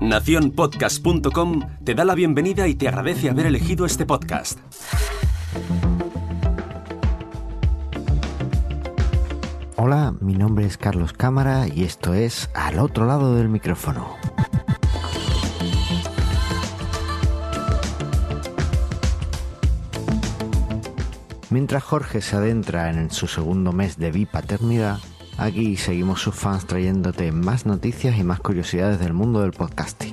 [0.00, 4.58] Naciónpodcast.com te da la bienvenida y te agradece haber elegido este podcast.
[9.76, 14.16] Hola, mi nombre es Carlos Cámara y esto es Al otro lado del micrófono.
[21.50, 24.98] Mientras Jorge se adentra en su segundo mes de bipaternidad,
[25.38, 30.12] aquí seguimos sus fans trayéndote más noticias y más curiosidades del mundo del podcasting.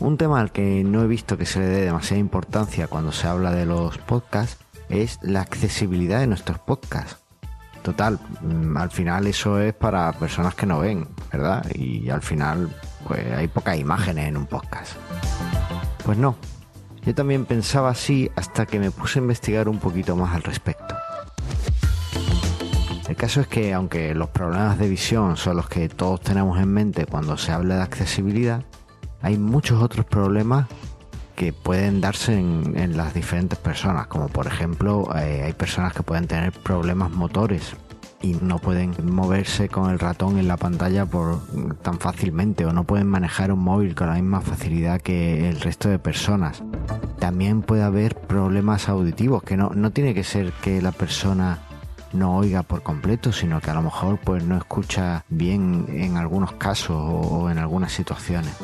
[0.00, 3.26] Un tema al que no he visto que se le dé demasiada importancia cuando se
[3.26, 7.18] habla de los podcasts es la accesibilidad de nuestros podcasts.
[7.82, 11.64] Total, mm, al final eso es para personas que no ven, ¿verdad?
[11.74, 12.74] Y al final,
[13.06, 14.92] pues hay pocas imágenes en un podcast.
[16.04, 16.36] Pues no,
[17.04, 20.93] yo también pensaba así hasta que me puse a investigar un poquito más al respecto.
[23.24, 26.68] El caso es que aunque los problemas de visión son los que todos tenemos en
[26.68, 28.62] mente cuando se habla de accesibilidad,
[29.22, 30.66] hay muchos otros problemas
[31.34, 36.26] que pueden darse en, las diferentes personas, como por ejemplo eh, hay personas que pueden
[36.26, 37.74] tener problemas motores
[38.20, 41.40] y no pueden moverse con el ratón en la pantalla por
[41.80, 45.88] tan fácilmente o no pueden manejar un móvil con la misma facilidad que el resto
[45.88, 46.62] de personas.
[47.20, 51.60] También puede haber problemas auditivos, que no, no tiene que ser que la persona
[52.14, 56.52] no oiga por completo, sino que a lo mejor pues no escucha bien en algunos
[56.52, 58.54] casos o en algunas situaciones.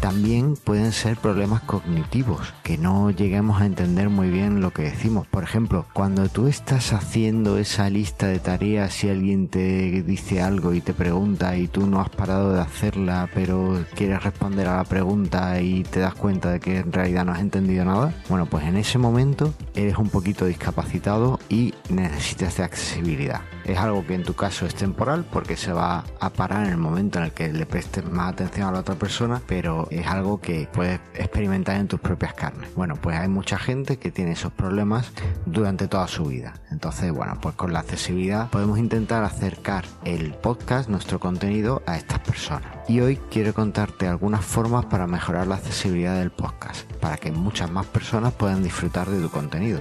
[0.00, 5.26] También pueden ser problemas cognitivos, que no lleguemos a entender muy bien lo que decimos.
[5.26, 10.74] Por ejemplo, cuando tú estás haciendo esa lista de tareas y alguien te dice algo
[10.74, 14.84] y te pregunta y tú no has parado de hacerla, pero quieres responder a la
[14.84, 18.64] pregunta y te das cuenta de que en realidad no has entendido nada, bueno, pues
[18.64, 23.40] en ese momento eres un poquito discapacitado y necesitas accesibilidad.
[23.64, 26.78] Es algo que en tu caso es temporal porque se va a parar en el
[26.78, 30.40] momento en el que le prestes más atención a la otra persona, pero es algo
[30.40, 32.74] que puedes experimentar en tus propias carnes.
[32.74, 35.12] Bueno, pues hay mucha gente que tiene esos problemas
[35.44, 36.54] durante toda su vida.
[36.70, 42.20] Entonces, bueno, pues con la accesibilidad podemos intentar acercar el podcast, nuestro contenido, a estas
[42.20, 42.70] personas.
[42.88, 47.70] Y hoy quiero contarte algunas formas para mejorar la accesibilidad del podcast, para que muchas
[47.70, 49.80] más personas puedan disfrutar de tu contenido.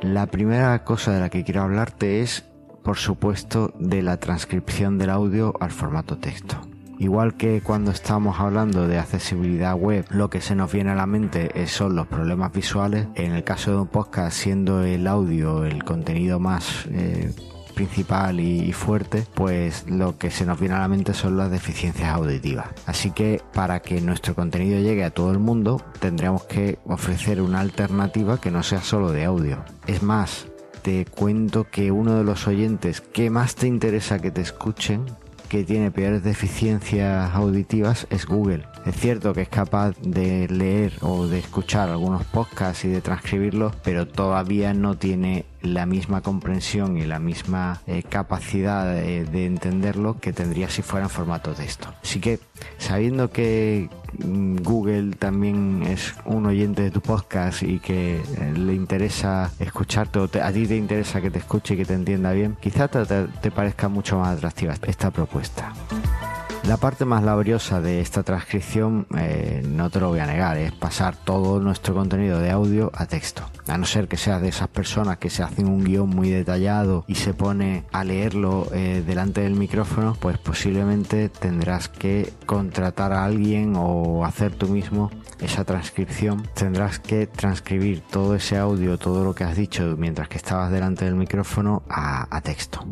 [0.00, 2.44] La primera cosa de la que quiero hablarte es,
[2.84, 6.60] por supuesto, de la transcripción del audio al formato texto.
[6.98, 11.06] Igual que cuando estamos hablando de accesibilidad web, lo que se nos viene a la
[11.06, 13.06] mente son los problemas visuales.
[13.14, 17.32] En el caso de un podcast, siendo el audio el contenido más eh,
[17.74, 22.08] principal y, fuerte, pues lo que se nos viene a la mente son las deficiencias
[22.12, 22.66] auditivas.
[22.86, 27.60] Así que para que nuestro contenido llegue a todo el mundo, tendríamos que ofrecer una
[27.60, 29.64] alternativa que no sea solo de audio.
[29.86, 30.48] Es más,
[30.82, 35.06] te cuento que uno de los oyentes que más te interesa que te escuchen
[35.48, 38.64] que tiene peores deficiencias auditivas es Google.
[38.84, 43.74] Es cierto que es capaz de leer o de escuchar algunos podcasts y de transcribirlos,
[43.82, 50.32] pero todavía no tiene la misma comprensión y la misma eh, capacidad de, entenderlo que
[50.32, 51.92] tendría si fuera en formato texto.
[52.02, 52.38] Así que
[52.78, 59.50] sabiendo que Google también es un oyente de tu podcast y que eh, le interesa
[59.58, 62.88] escucharte o a ti te interesa que te escuche y que te entienda bien, quizá
[62.88, 65.72] te parezca mucho más atractiva esta propuesta.
[66.68, 70.70] La parte más laboriosa de esta transcripción, eh, no te lo voy a negar, es
[70.72, 73.42] pasar todo nuestro contenido de audio a texto.
[73.68, 77.06] A no ser que seas de esas personas que se hacen un guion muy detallado
[77.08, 83.24] y se pone a leerlo eh, delante del micrófono, pues posiblemente tendrás que contratar a
[83.24, 86.46] alguien o hacer tú mismo esa transcripción.
[86.52, 91.06] Tendrás que transcribir todo ese audio, todo lo que has dicho mientras que estabas delante
[91.06, 92.86] del micrófono a texto.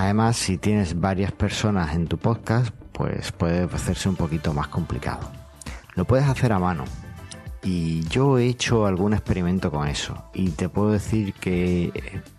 [0.00, 5.30] Además, si tienes varias personas en tu podcast, pues puede hacerse un poquito más complicado.
[5.94, 6.84] Lo puedes hacer a mano.
[7.62, 10.24] Y yo he hecho algún experimento con eso.
[10.32, 11.92] Y te puedo decir que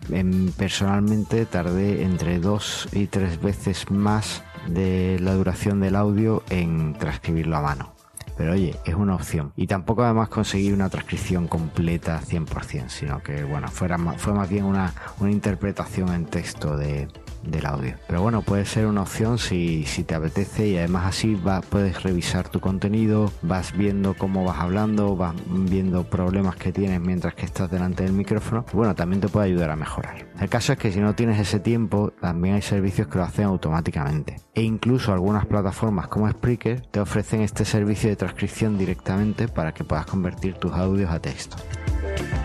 [0.10, 6.96] eh, personalmente tardé entre dos y tres veces más de la duración del audio en
[6.96, 7.94] transcribirlo a mano.
[8.38, 9.54] Pero oye, es una opción.
[9.56, 14.66] Y tampoco además conseguir una transcripción completa 100%, sino que bueno, fuera, fue más bien
[14.66, 17.08] una, una interpretación en texto de,
[17.44, 17.96] del audio.
[18.08, 22.04] Pero bueno, puede ser una opción si, si te apetece y además así va, puedes
[22.04, 27.46] revisar tu contenido, vas viendo cómo vas hablando, vas viendo problemas que tienes mientras que
[27.46, 28.66] estás delante del micrófono.
[28.74, 30.26] bueno, también te puede ayudar a mejorar.
[30.40, 33.46] El caso es que si no tienes ese tiempo, también hay servicios que lo hacen
[33.46, 34.38] automáticamente.
[34.54, 39.84] E incluso algunas plataformas como Spreaker te ofrecen este servicio de transcripción directamente para que
[39.84, 41.58] puedas convertir tus audios a texto.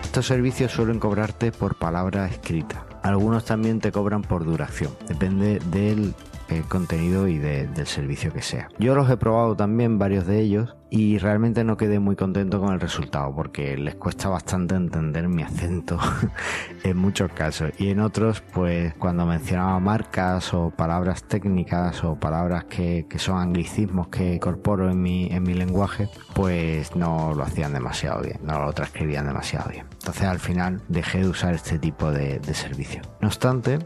[0.03, 4.91] Estos servicios suelen cobrarte por palabra escrita algunos también te cobran por duración.
[5.07, 6.13] Depende del
[6.49, 8.69] eh, contenido y del servicio que sea.
[8.79, 12.73] Yo los he probado también, varios de ellos, y realmente no quedé muy contento con
[12.73, 15.99] el resultado porque les cuesta bastante entender mi acento
[16.83, 22.65] en muchos casos y en otros pues cuando mencionaba marcas o palabras técnicas o palabras
[22.65, 27.73] que, que son anglicismos que incorporo en mi, en mi lenguaje pues no lo hacían
[27.73, 29.85] demasiado bien, no lo transcribían demasiado bien.
[29.91, 33.01] Entonces al final dejé de usar este tipo de servicio.
[33.21, 33.79] No obstante,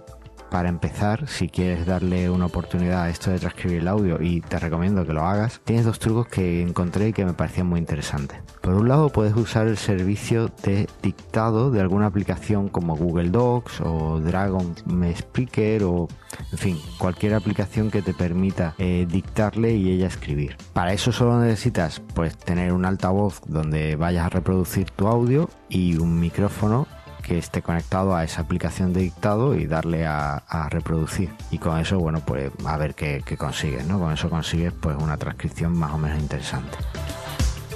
[0.51, 4.59] para empezar, si quieres darle una oportunidad a esto de transcribir el audio y te
[4.59, 8.37] recomiendo que lo hagas, tienes dos trucos que encontré y que me parecían muy interesantes.
[8.61, 13.79] Por un lado, puedes usar el servicio de dictado de alguna aplicación como Google Docs
[13.79, 14.75] o Dragon
[15.15, 16.09] Speaker o,
[16.51, 20.57] en fin, cualquier aplicación que te permita eh, dictarle y ella escribir.
[20.73, 25.95] Para eso solo necesitas pues tener un altavoz donde vayas a reproducir tu audio y
[25.95, 26.87] un micrófono
[27.21, 31.29] que esté conectado a esa aplicación de dictado y darle a, reproducir.
[31.49, 33.99] Y con eso, bueno, pues a ver qué, consigues, ¿no?
[33.99, 36.77] Con eso consigues pues una transcripción más o menos interesante.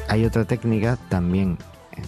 [0.08, 1.58] Hay otra técnica también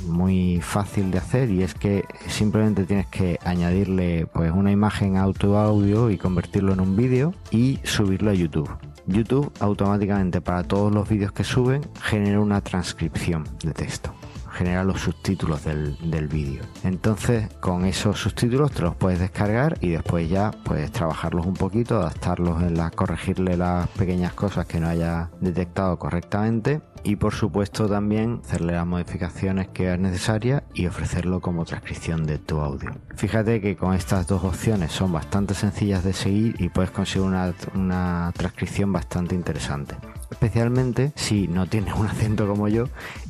[0.05, 5.23] muy fácil de hacer y es que simplemente tienes que añadirle pues una imagen a
[5.23, 8.69] audio y convertirlo en un vídeo y subirlo a YouTube.
[9.05, 14.16] YouTube automáticamente para todos los vídeos que suben genera una transcripción de texto
[14.57, 16.63] genera los subtítulos del, del vídeo.
[16.83, 21.97] Entonces, con esos subtítulos te los puedes descargar y después ya puedes trabajarlos un poquito,
[21.97, 27.87] adaptarlos en la, corregirle las pequeñas cosas que no haya detectado correctamente y por supuesto
[27.87, 32.91] también hacerle las modificaciones que es necesaria y ofrecerlo como transcripción de tu audio.
[33.15, 37.53] Fíjate que con estas dos opciones son bastante sencillas de seguir y puedes conseguir una,
[37.75, 39.95] una transcripción bastante interesante
[40.29, 42.85] especialmente si no tienes un acento como yo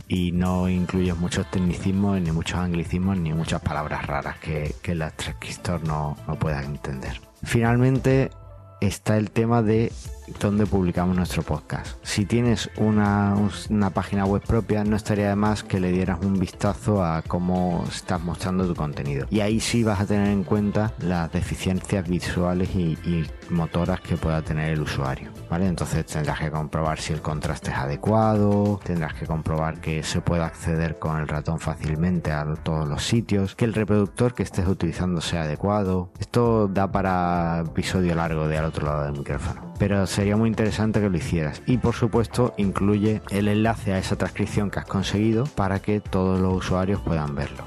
[0.07, 5.83] y no incluyes muchos tecnicismos, ni muchos anglicismos, ni muchas palabras raras que, el transcriptor
[5.83, 7.19] no, no pueda entender.
[7.43, 8.31] Finalmente
[8.81, 9.91] está el tema de
[10.39, 11.97] dónde publicamos nuestro podcast.
[12.03, 13.35] Si tienes una,
[13.69, 17.85] una, página web propia, no estaría de más que le dieras un vistazo a cómo
[17.89, 19.27] estás mostrando tu contenido.
[19.29, 22.97] Y ahí sí vas a tener en cuenta las deficiencias visuales y,
[23.49, 25.31] motoras que pueda tener el usuario.
[25.49, 25.67] ¿Vale?
[25.67, 30.43] Entonces tendrás que comprobar si el contraste es adecuado, tendrás que comprobar que se puede
[30.43, 35.21] acceder con el ratón fácilmente a todos los sitios, que el reproductor que estés utilizando
[35.21, 36.09] sea adecuado.
[36.19, 39.73] Esto da para episodio largo de otro lado del micrófono.
[39.79, 41.61] Pero sería muy interesante que lo hicieras.
[41.65, 46.39] Y por supuesto incluye el enlace a esa transcripción que has conseguido para que todos
[46.39, 47.63] los usuarios puedan verlo.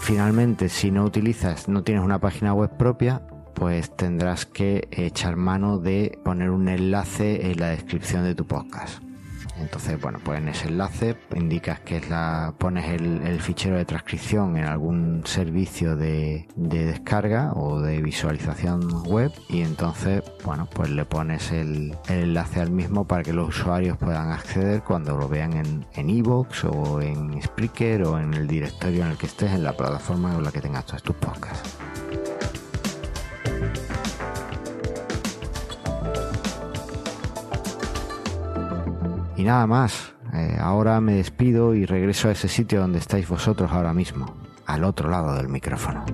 [0.00, 3.22] Finalmente, si no utilizas, no tienes una página web propia,
[3.54, 9.05] pues tendrás que echar mano de poner un enlace en la descripción de tu podcast.
[9.58, 14.56] Entonces, bueno, pues en ese enlace indicas que es la, pones el, fichero de transcripción
[14.56, 21.52] en algún servicio de, descarga o de visualización web y entonces, bueno, pues le pones
[21.52, 26.26] el, enlace al mismo para que los usuarios puedan acceder cuando lo vean en en
[26.26, 30.42] o en Spreaker o en el directorio en el que estés, en la plataforma en
[30.42, 31.85] la que tengas todos tus podcasts.
[39.36, 43.70] Y nada más, eh, ahora me despido y regreso a ese sitio donde estáis vosotros
[43.70, 44.34] ahora mismo,
[44.66, 46.04] al otro lado del micrófono.